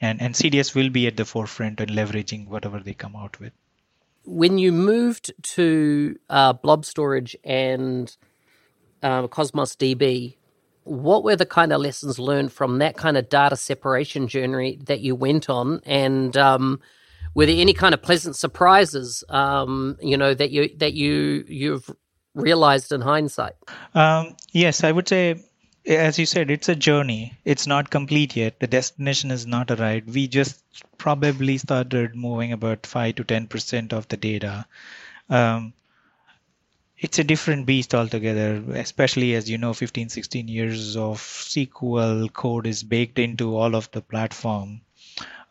[0.00, 3.52] And and CDS will be at the forefront and leveraging whatever they come out with.
[4.24, 8.14] When you moved to uh, blob storage and
[9.02, 10.36] uh, Cosmos DB,
[10.84, 15.00] what were the kind of lessons learned from that kind of data separation journey that
[15.00, 16.80] you went on and um,
[17.34, 21.90] were there any kind of pleasant surprises um, you know that you that you you've
[22.34, 23.54] realized in hindsight?
[23.94, 25.42] Um, yes i would say
[25.86, 27.32] as you said it's a journey.
[27.44, 28.60] It's not complete yet.
[28.60, 30.14] The destination is not arrived.
[30.14, 30.62] We just
[30.98, 34.66] probably started moving about 5 to 10 percent of the data.
[35.28, 35.72] Um,
[36.98, 42.66] it's a different beast altogether especially as you know 15 16 years of sql code
[42.66, 44.82] is baked into all of the platform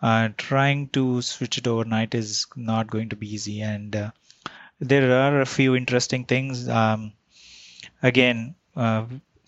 [0.02, 4.12] uh, trying to switch it overnight is not going to be easy and uh,
[4.80, 7.12] there are a few interesting things um,
[8.02, 9.06] again uh,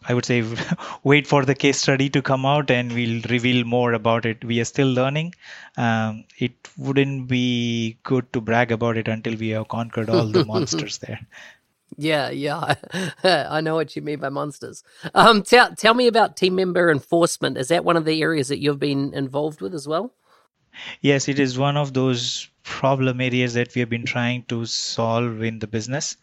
[0.08, 0.44] I would say
[1.04, 4.44] wait for the case study to come out and we'll reveal more about it.
[4.44, 5.36] We are still learning.
[5.78, 10.46] Um, it wouldn't be good to brag about it until we have conquered all the
[10.46, 11.20] monsters there.
[11.98, 12.76] Yeah, yeah,
[13.24, 14.84] I know what you mean by monsters.
[15.14, 17.58] Um, tell tell me about team member enforcement.
[17.58, 20.14] Is that one of the areas that you've been involved with as well?
[21.02, 25.42] Yes, it is one of those problem areas that we have been trying to solve
[25.44, 26.18] in the business.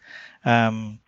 [0.45, 0.99] Um,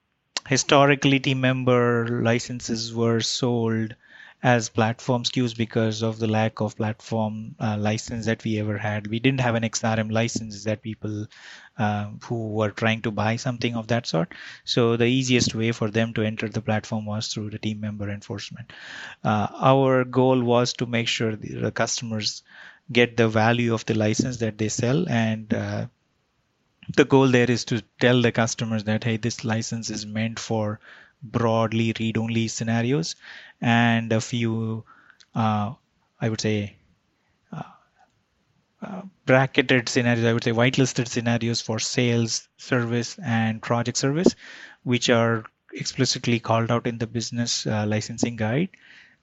[0.47, 3.95] historically, team member licenses were sold
[4.43, 9.07] as platform SKUs because of the lack of platform uh, license that we ever had.
[9.07, 11.27] We didn't have an XRM license that people
[11.77, 14.33] uh, who were trying to buy something of that sort.
[14.63, 18.09] So the easiest way for them to enter the platform was through the team member
[18.09, 18.73] enforcement.
[19.23, 22.43] Uh, our goal was to make sure the, the, customers
[22.91, 25.87] get the value of the license that they sell and uh,
[26.95, 30.79] the goal there is to tell the customers that hey this license is meant for
[31.23, 33.15] broadly read-only scenarios
[33.61, 34.83] and a few,
[35.35, 35.73] uh,
[36.19, 36.75] I would say,
[37.51, 37.63] uh,
[38.81, 44.35] uh, bracketed scenarios, I would say whitelisted scenarios for sales, service, and project service,
[44.83, 48.69] which are explicitly called out in the business uh, licensing guide.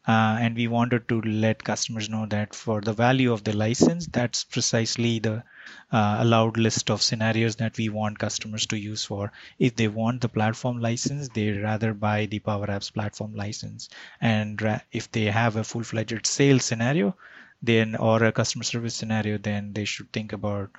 [0.08, 4.06] Uh, and we wanted to let customers know that for the value of the license,
[4.08, 5.44] that's precisely the
[5.92, 9.30] uh, allowed list of scenarios that we want customers to use for.
[9.58, 13.90] If they want the platform license, they rather buy the Power Apps platform license.
[14.20, 17.14] And ra- if they have a full-fledged sales scenario,
[17.62, 20.70] then or a customer service scenario, then they should think about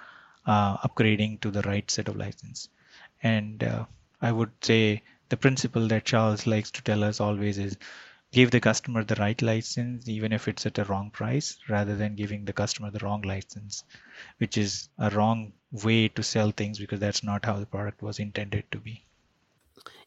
[0.47, 2.69] uh, upgrading to the right set of license.
[3.21, 3.85] And uh,
[4.21, 7.77] I would say the principle that Charles likes to tell us always is
[8.31, 12.15] give the customer the right license even if it's at a wrong price rather than
[12.15, 13.83] giving the customer the wrong license
[14.37, 18.19] which is a wrong way to sell things because that's not how the product was
[18.19, 19.03] intended to be.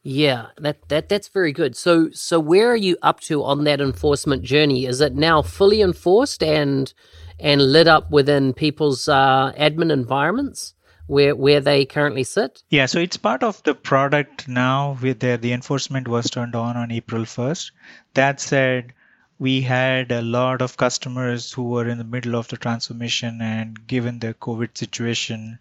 [0.01, 1.75] Yeah that that that's very good.
[1.75, 4.85] So so where are you up to on that enforcement journey?
[4.85, 6.93] Is it now fully enforced and
[7.39, 10.75] and lit up within people's uh, admin environments
[11.07, 12.63] where where they currently sit?
[12.69, 14.97] Yeah, so it's part of the product now.
[15.01, 17.71] With the the enforcement was turned on on April first.
[18.13, 18.93] That said,
[19.39, 23.87] we had a lot of customers who were in the middle of the transformation, and
[23.87, 25.59] given the COVID situation,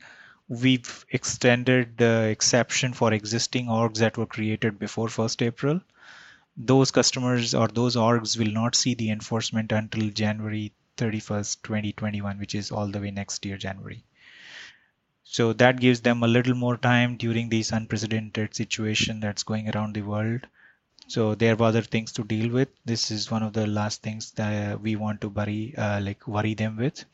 [0.49, 5.81] we've extended the exception for existing orgs that were created before 1st April.
[6.57, 12.55] Those customers or those orgs will not see the enforcement until January 31st, 2021, which
[12.55, 14.05] is all the way next year, January.
[15.33, 19.95] So that gives them a little more time during this unprecedented situation that's going around
[19.95, 20.47] the world.
[21.09, 22.69] So they have other things to deal with.
[22.85, 26.53] This is one of the last things that we want to worry, uh, like worry
[26.55, 27.05] them with.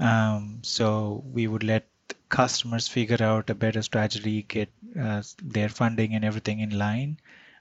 [0.00, 1.86] Um, so we would let
[2.28, 4.68] customers figure out a better strategy, get
[5.00, 7.20] uh, their funding and everything in line,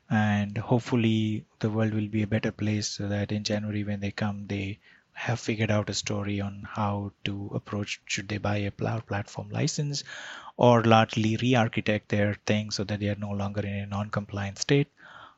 [0.09, 4.11] and hopefully the world will be a better place so that in January when they
[4.11, 4.79] come, they
[5.17, 10.03] have figured out a story on how to approach should they buy a platform license
[10.57, 14.87] or largely re-architect their thing so that they are no longer in a non-compliant state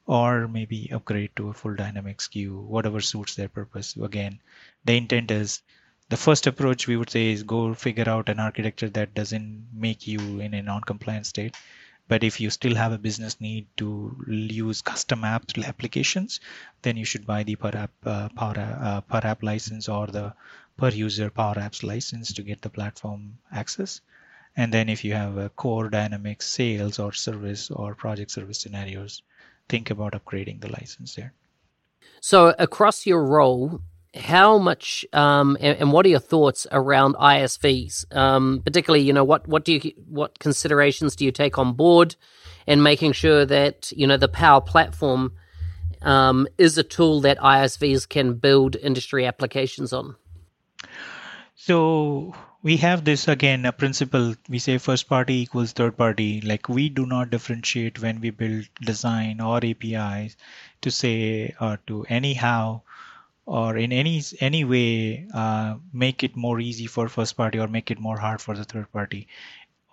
[0.05, 3.95] or maybe upgrade to a full dynamic SKU, whatever suits their purpose.
[3.95, 4.39] Again,
[4.83, 5.61] the intent is
[6.09, 10.07] the first approach we would say is go figure out an architecture that doesn't make
[10.07, 11.55] you in a non-compliant state
[12.09, 13.87] but if you still have a business need to
[14.27, 16.39] use custom app applications,
[16.81, 20.33] then you should buy the per app, uh, power, uh, per app license or the
[20.75, 24.01] per user Power Apps license to get the platform access.
[24.57, 29.21] And then if you have a core dynamic sales or service or project service scenarios,
[29.67, 31.33] think about upgrading the license there.
[32.21, 33.81] So across your role,
[34.15, 38.15] how much um, and, and, what are your thoughts around ISVs?
[38.15, 42.15] Um, particularly, you know, what what do you what considerations do you take on board,
[42.65, 45.33] and making sure that you know the Power Platform
[46.01, 50.15] um, is a tool that ISVs can build industry applications on.
[51.55, 52.33] So
[52.63, 56.89] we have this again a principle we say first party equals third party like we
[56.89, 60.35] do not differentiate when we build design or apis
[60.81, 62.81] to say or to anyhow
[63.57, 67.89] or in any any way uh, make it more easy for first party or make
[67.91, 69.27] it more hard for the third party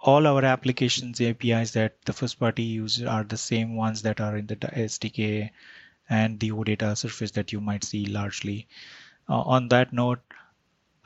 [0.03, 4.37] all our applications apis that the first party uses are the same ones that are
[4.37, 5.51] in the sdk
[6.09, 8.59] and the odata surface that you might see largely
[9.29, 10.21] uh, on that note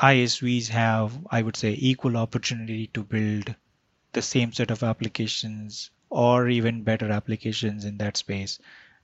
[0.01, 3.55] ISVs have, I would say, equal opportunity to build
[4.13, 8.59] the same set of applications or even better applications in that space.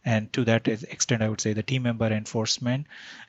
[0.06, 2.86] And to that extent, I would say the team member enforcement,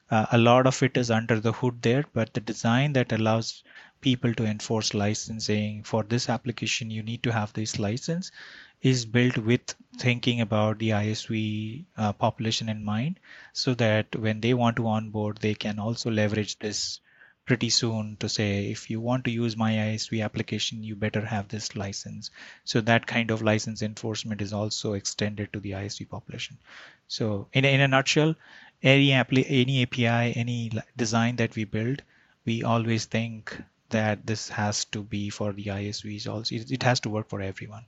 [0.10, 3.64] uh, a lot of it is under the hood there, but the design that allows
[4.00, 8.32] people to enforce licensing for this application, you need to have this license
[8.82, 13.20] is built with thinking about the ISV uh, population in mind
[13.54, 17.02] so that when they want to onboard, they can also leverage this
[17.48, 21.48] pretty soon to say if you want to use my ISV application, you better have
[21.48, 22.30] this license.
[22.66, 26.58] So that kind of license enforcement is also extended to the ISV population.
[27.08, 28.36] So in, in a nutshell,
[28.84, 32.04] any, any API, any design that we build,
[32.46, 33.58] we always think
[33.90, 36.54] that this has to be for the ISVs also.
[36.54, 37.86] It, it has to work for everyone.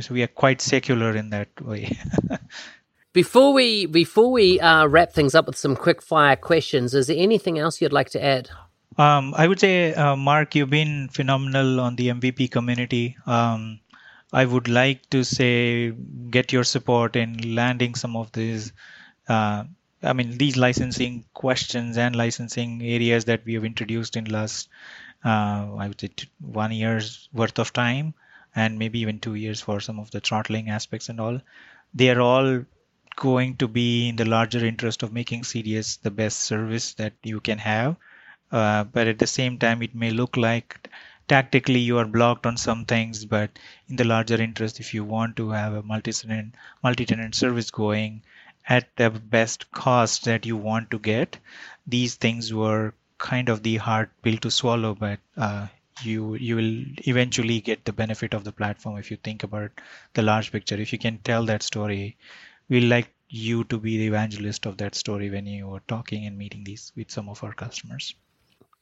[0.00, 1.96] So we are quite secular in that way.
[3.14, 7.16] Before we before we uh, wrap things up with some quick fire questions, is there
[7.16, 8.50] anything else you'd like to add?
[8.98, 13.16] Um, I would say, uh, Mark, you've been phenomenal on the MVP community.
[13.24, 13.78] Um,
[14.32, 15.92] I would like to say
[16.28, 18.72] get your support in landing some of these.
[19.28, 19.62] Uh,
[20.02, 24.68] I mean, these licensing questions and licensing areas that we have introduced in last,
[25.24, 26.10] uh, I would say,
[26.40, 28.14] one year's worth of time,
[28.56, 31.40] and maybe even two years for some of the throttling aspects and all.
[31.94, 32.64] They are all
[33.16, 37.40] going to be in the larger interest of making CDS the best service that you
[37.40, 37.96] can have.
[38.52, 40.88] Uh, but at the same time, it may look like
[41.28, 43.58] tactically you are blocked on some things, but
[43.88, 48.22] in the larger interest, if you want to have a multi-tenant, multi-tenant service going
[48.68, 51.38] at the best cost that you want to get,
[51.86, 55.66] these things were kind of the hard pill to swallow, but uh,
[56.02, 59.70] you you will eventually get the benefit of the platform if you think about
[60.14, 60.76] the large picture.
[60.76, 62.16] If you can tell that story,
[62.68, 66.38] we like you to be the evangelist of that story when you are talking and
[66.38, 68.14] meeting these with some of our customers.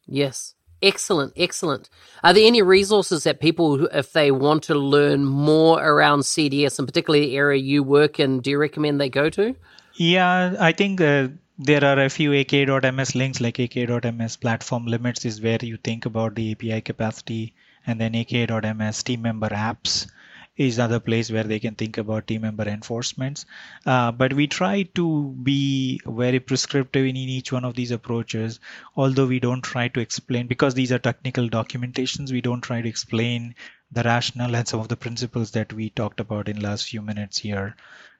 [0.06, 0.54] Yes.
[0.82, 1.88] Excellent, excellent.
[2.24, 6.88] Are there any resources that people, if they want to learn more around CDS, and
[6.88, 9.54] particularly the area you work in, do you recommend they go to?
[9.94, 15.40] Yeah, I think uh, there are a few aka.ms links, like aka.ms platform limits is
[15.40, 17.54] where you think about the API capacity,
[17.86, 20.08] and then aka.ms team member apps
[20.56, 23.46] is another place where they can think about team member enforcements.
[23.86, 28.60] Uh, but we try to be very prescriptive in each one of these approaches,
[28.96, 32.32] although we don't try to explain because these are technical documentations.
[32.32, 33.54] We don't try to explain
[33.90, 37.38] the rationale and some of the principles that we talked about in last few minutes
[37.38, 37.76] here.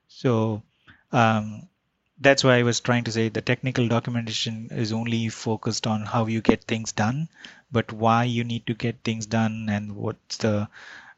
[0.09, 0.63] So
[1.13, 1.69] um,
[2.19, 6.27] that's why I was trying to say the technical documentation is only focused on how
[6.27, 7.29] you get things done,
[7.71, 10.69] but why you need to get things done and what's the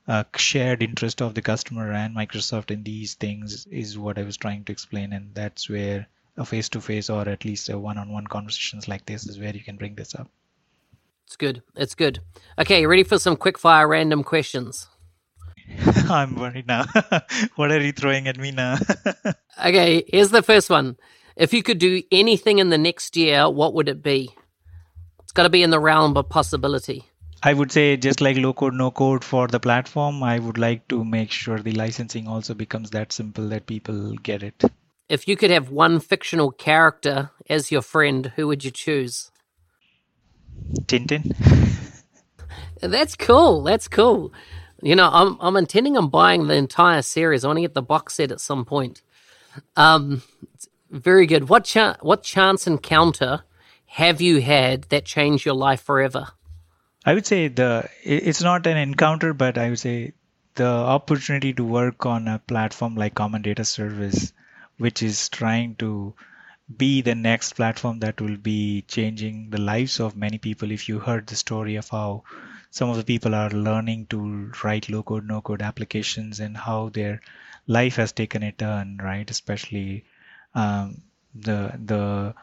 [0.06, 4.36] uh, shared interest of the customer and Microsoft in these things is what I was
[4.36, 9.06] trying to explain, and that's where a face-to-face or at least a one-on-one conversations like
[9.06, 10.28] this is where you can bring this up.
[11.26, 11.62] It's good.
[11.74, 12.20] It's good.
[12.58, 14.88] Okay, you ready for some quick-fire random questions?
[16.10, 16.84] I'm worried now.
[17.56, 18.76] what are you throwing at me now?
[19.64, 20.96] okay, here's the first one.
[21.36, 24.34] If you could do anything in the next year, what would it be?
[25.22, 27.06] It's got to be in the realm of possibility.
[27.46, 30.88] I would say just like low code, no code for the platform, I would like
[30.88, 34.64] to make sure the licensing also becomes that simple that people get it.
[35.10, 39.30] If you could have one fictional character as your friend, who would you choose?
[40.86, 41.34] Tintin.
[42.80, 43.62] That's cool.
[43.62, 44.32] That's cool.
[44.82, 47.44] You know, I'm I'm intending on buying the entire series.
[47.44, 49.02] I want to get the box set at some point.
[49.76, 50.22] Um,
[50.90, 51.50] very good.
[51.50, 53.44] What cha- what chance encounter
[53.86, 56.28] have you had that changed your life forever?
[57.06, 60.12] I would say the it's not an encounter, but I would say
[60.54, 64.32] the opportunity to work on a platform like Common Data Service,
[64.78, 66.14] which is trying to
[66.76, 70.70] be the next platform that will be changing the lives of many people.
[70.70, 72.24] If you heard the story of how
[72.70, 76.88] some of the people are learning to write low code, no code applications and how
[76.90, 77.20] their
[77.66, 79.30] life has taken a turn, right?
[79.30, 80.04] Especially
[80.54, 81.02] um,
[81.34, 82.34] the the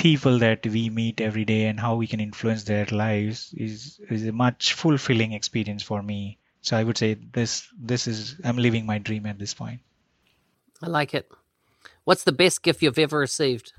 [0.00, 4.26] people that we meet every day and how we can influence their lives is is
[4.26, 6.38] a much fulfilling experience for me.
[6.62, 9.80] So I would say this this is I'm living my dream at this point.
[10.82, 11.30] I like it.
[12.04, 13.72] What's the best gift you've ever received?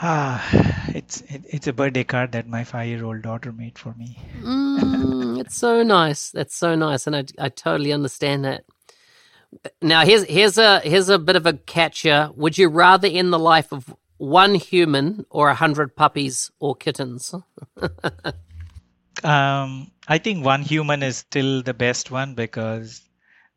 [0.00, 0.42] Ah,
[0.88, 4.18] it's it, it's a birthday card that my five year old daughter made for me.
[4.42, 6.30] Mm, it's so nice.
[6.30, 8.64] That's so nice, and I I totally understand that.
[9.80, 12.30] Now here's here's a here's a bit of a catcher.
[12.34, 17.34] Would you rather end the life of one human or a hundred puppies or kittens?
[19.24, 23.02] um, I think one human is still the best one because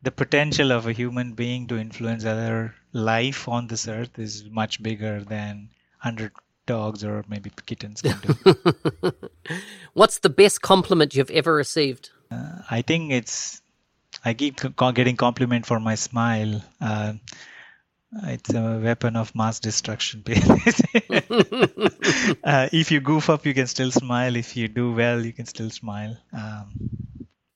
[0.02, 4.82] the potential of a human being to influence other life on this earth is much
[4.82, 6.32] bigger than hundred
[6.66, 9.12] dogs or maybe kittens can do.
[9.94, 12.10] What's the best compliment you've ever received?
[12.30, 13.60] Uh, I think it's
[14.24, 14.60] I keep
[14.94, 16.62] getting compliment for my smile.
[16.80, 17.14] Uh,
[18.24, 20.22] it's a weapon of mass destruction.
[22.44, 24.36] uh, if you goof up, you can still smile.
[24.36, 26.18] If you do well, you can still smile.
[26.32, 26.72] Um,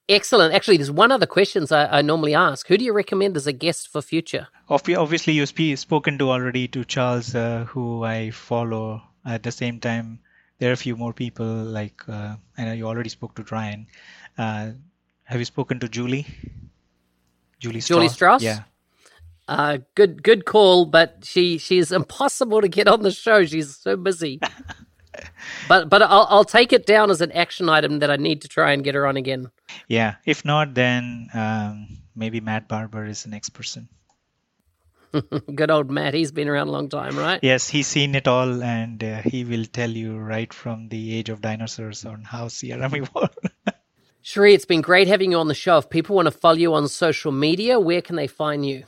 [0.08, 0.54] Excellent.
[0.54, 2.68] Actually, there's one other questions I, I, normally ask.
[2.68, 4.46] Who do you recommend as a guest for future?
[4.68, 9.02] Obviously, you've spoken to already to Charles, uh, who I follow.
[9.24, 10.20] At the same time,
[10.58, 13.88] there are a few more people like uh, I know you already spoke to Ryan.
[14.38, 14.70] Uh,
[15.24, 16.26] have you spoken to Julie?
[17.58, 17.96] Julie Strauss?
[17.96, 18.42] Julie Strauss?
[18.42, 18.60] Yeah.
[19.48, 23.44] Uh, good good call, but she she's impossible to get on the show.
[23.44, 24.40] She's so busy.
[25.68, 28.48] but but I'll I'll take it down as an action item that I need to
[28.48, 29.50] try and get her on again.
[29.86, 30.16] Yeah.
[30.24, 31.86] If not, then um,
[32.16, 33.88] maybe Matt Barbour is the next person.
[35.54, 36.14] Good old Matt.
[36.14, 37.38] He's been around a long time, right?
[37.42, 41.28] Yes, he's seen it all, and uh, he will tell you right from the age
[41.28, 43.38] of dinosaurs on how CRM evolved.
[44.24, 45.78] Sheree, it's been great having you on the show.
[45.78, 48.84] If people want to follow you on social media, where can they find you?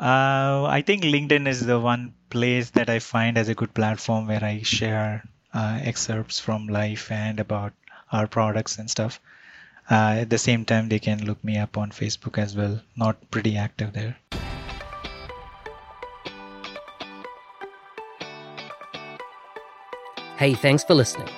[0.00, 4.28] Uh, I think LinkedIn is the one place that I find as a good platform
[4.28, 7.74] where I share uh, excerpts from life and about
[8.10, 9.20] our products and stuff.
[9.90, 12.80] Uh, at the same time, they can look me up on Facebook as well.
[12.96, 14.16] Not pretty active there.
[20.38, 21.28] Hey, thanks for listening.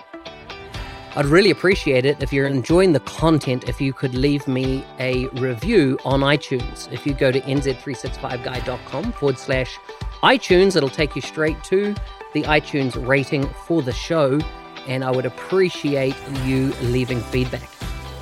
[1.15, 5.27] I'd really appreciate it if you're enjoying the content if you could leave me a
[5.29, 6.91] review on iTunes.
[6.91, 9.79] If you go to nz365guy.com forward slash
[10.23, 11.95] iTunes, it'll take you straight to
[12.33, 14.41] the iTunes rating for the show,
[14.89, 17.69] and I would appreciate you leaving feedback.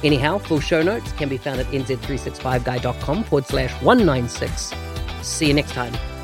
[0.02, 4.74] Anyhow, full show notes can be found at nz365guy.com forward slash 196.
[5.22, 6.19] See you next time.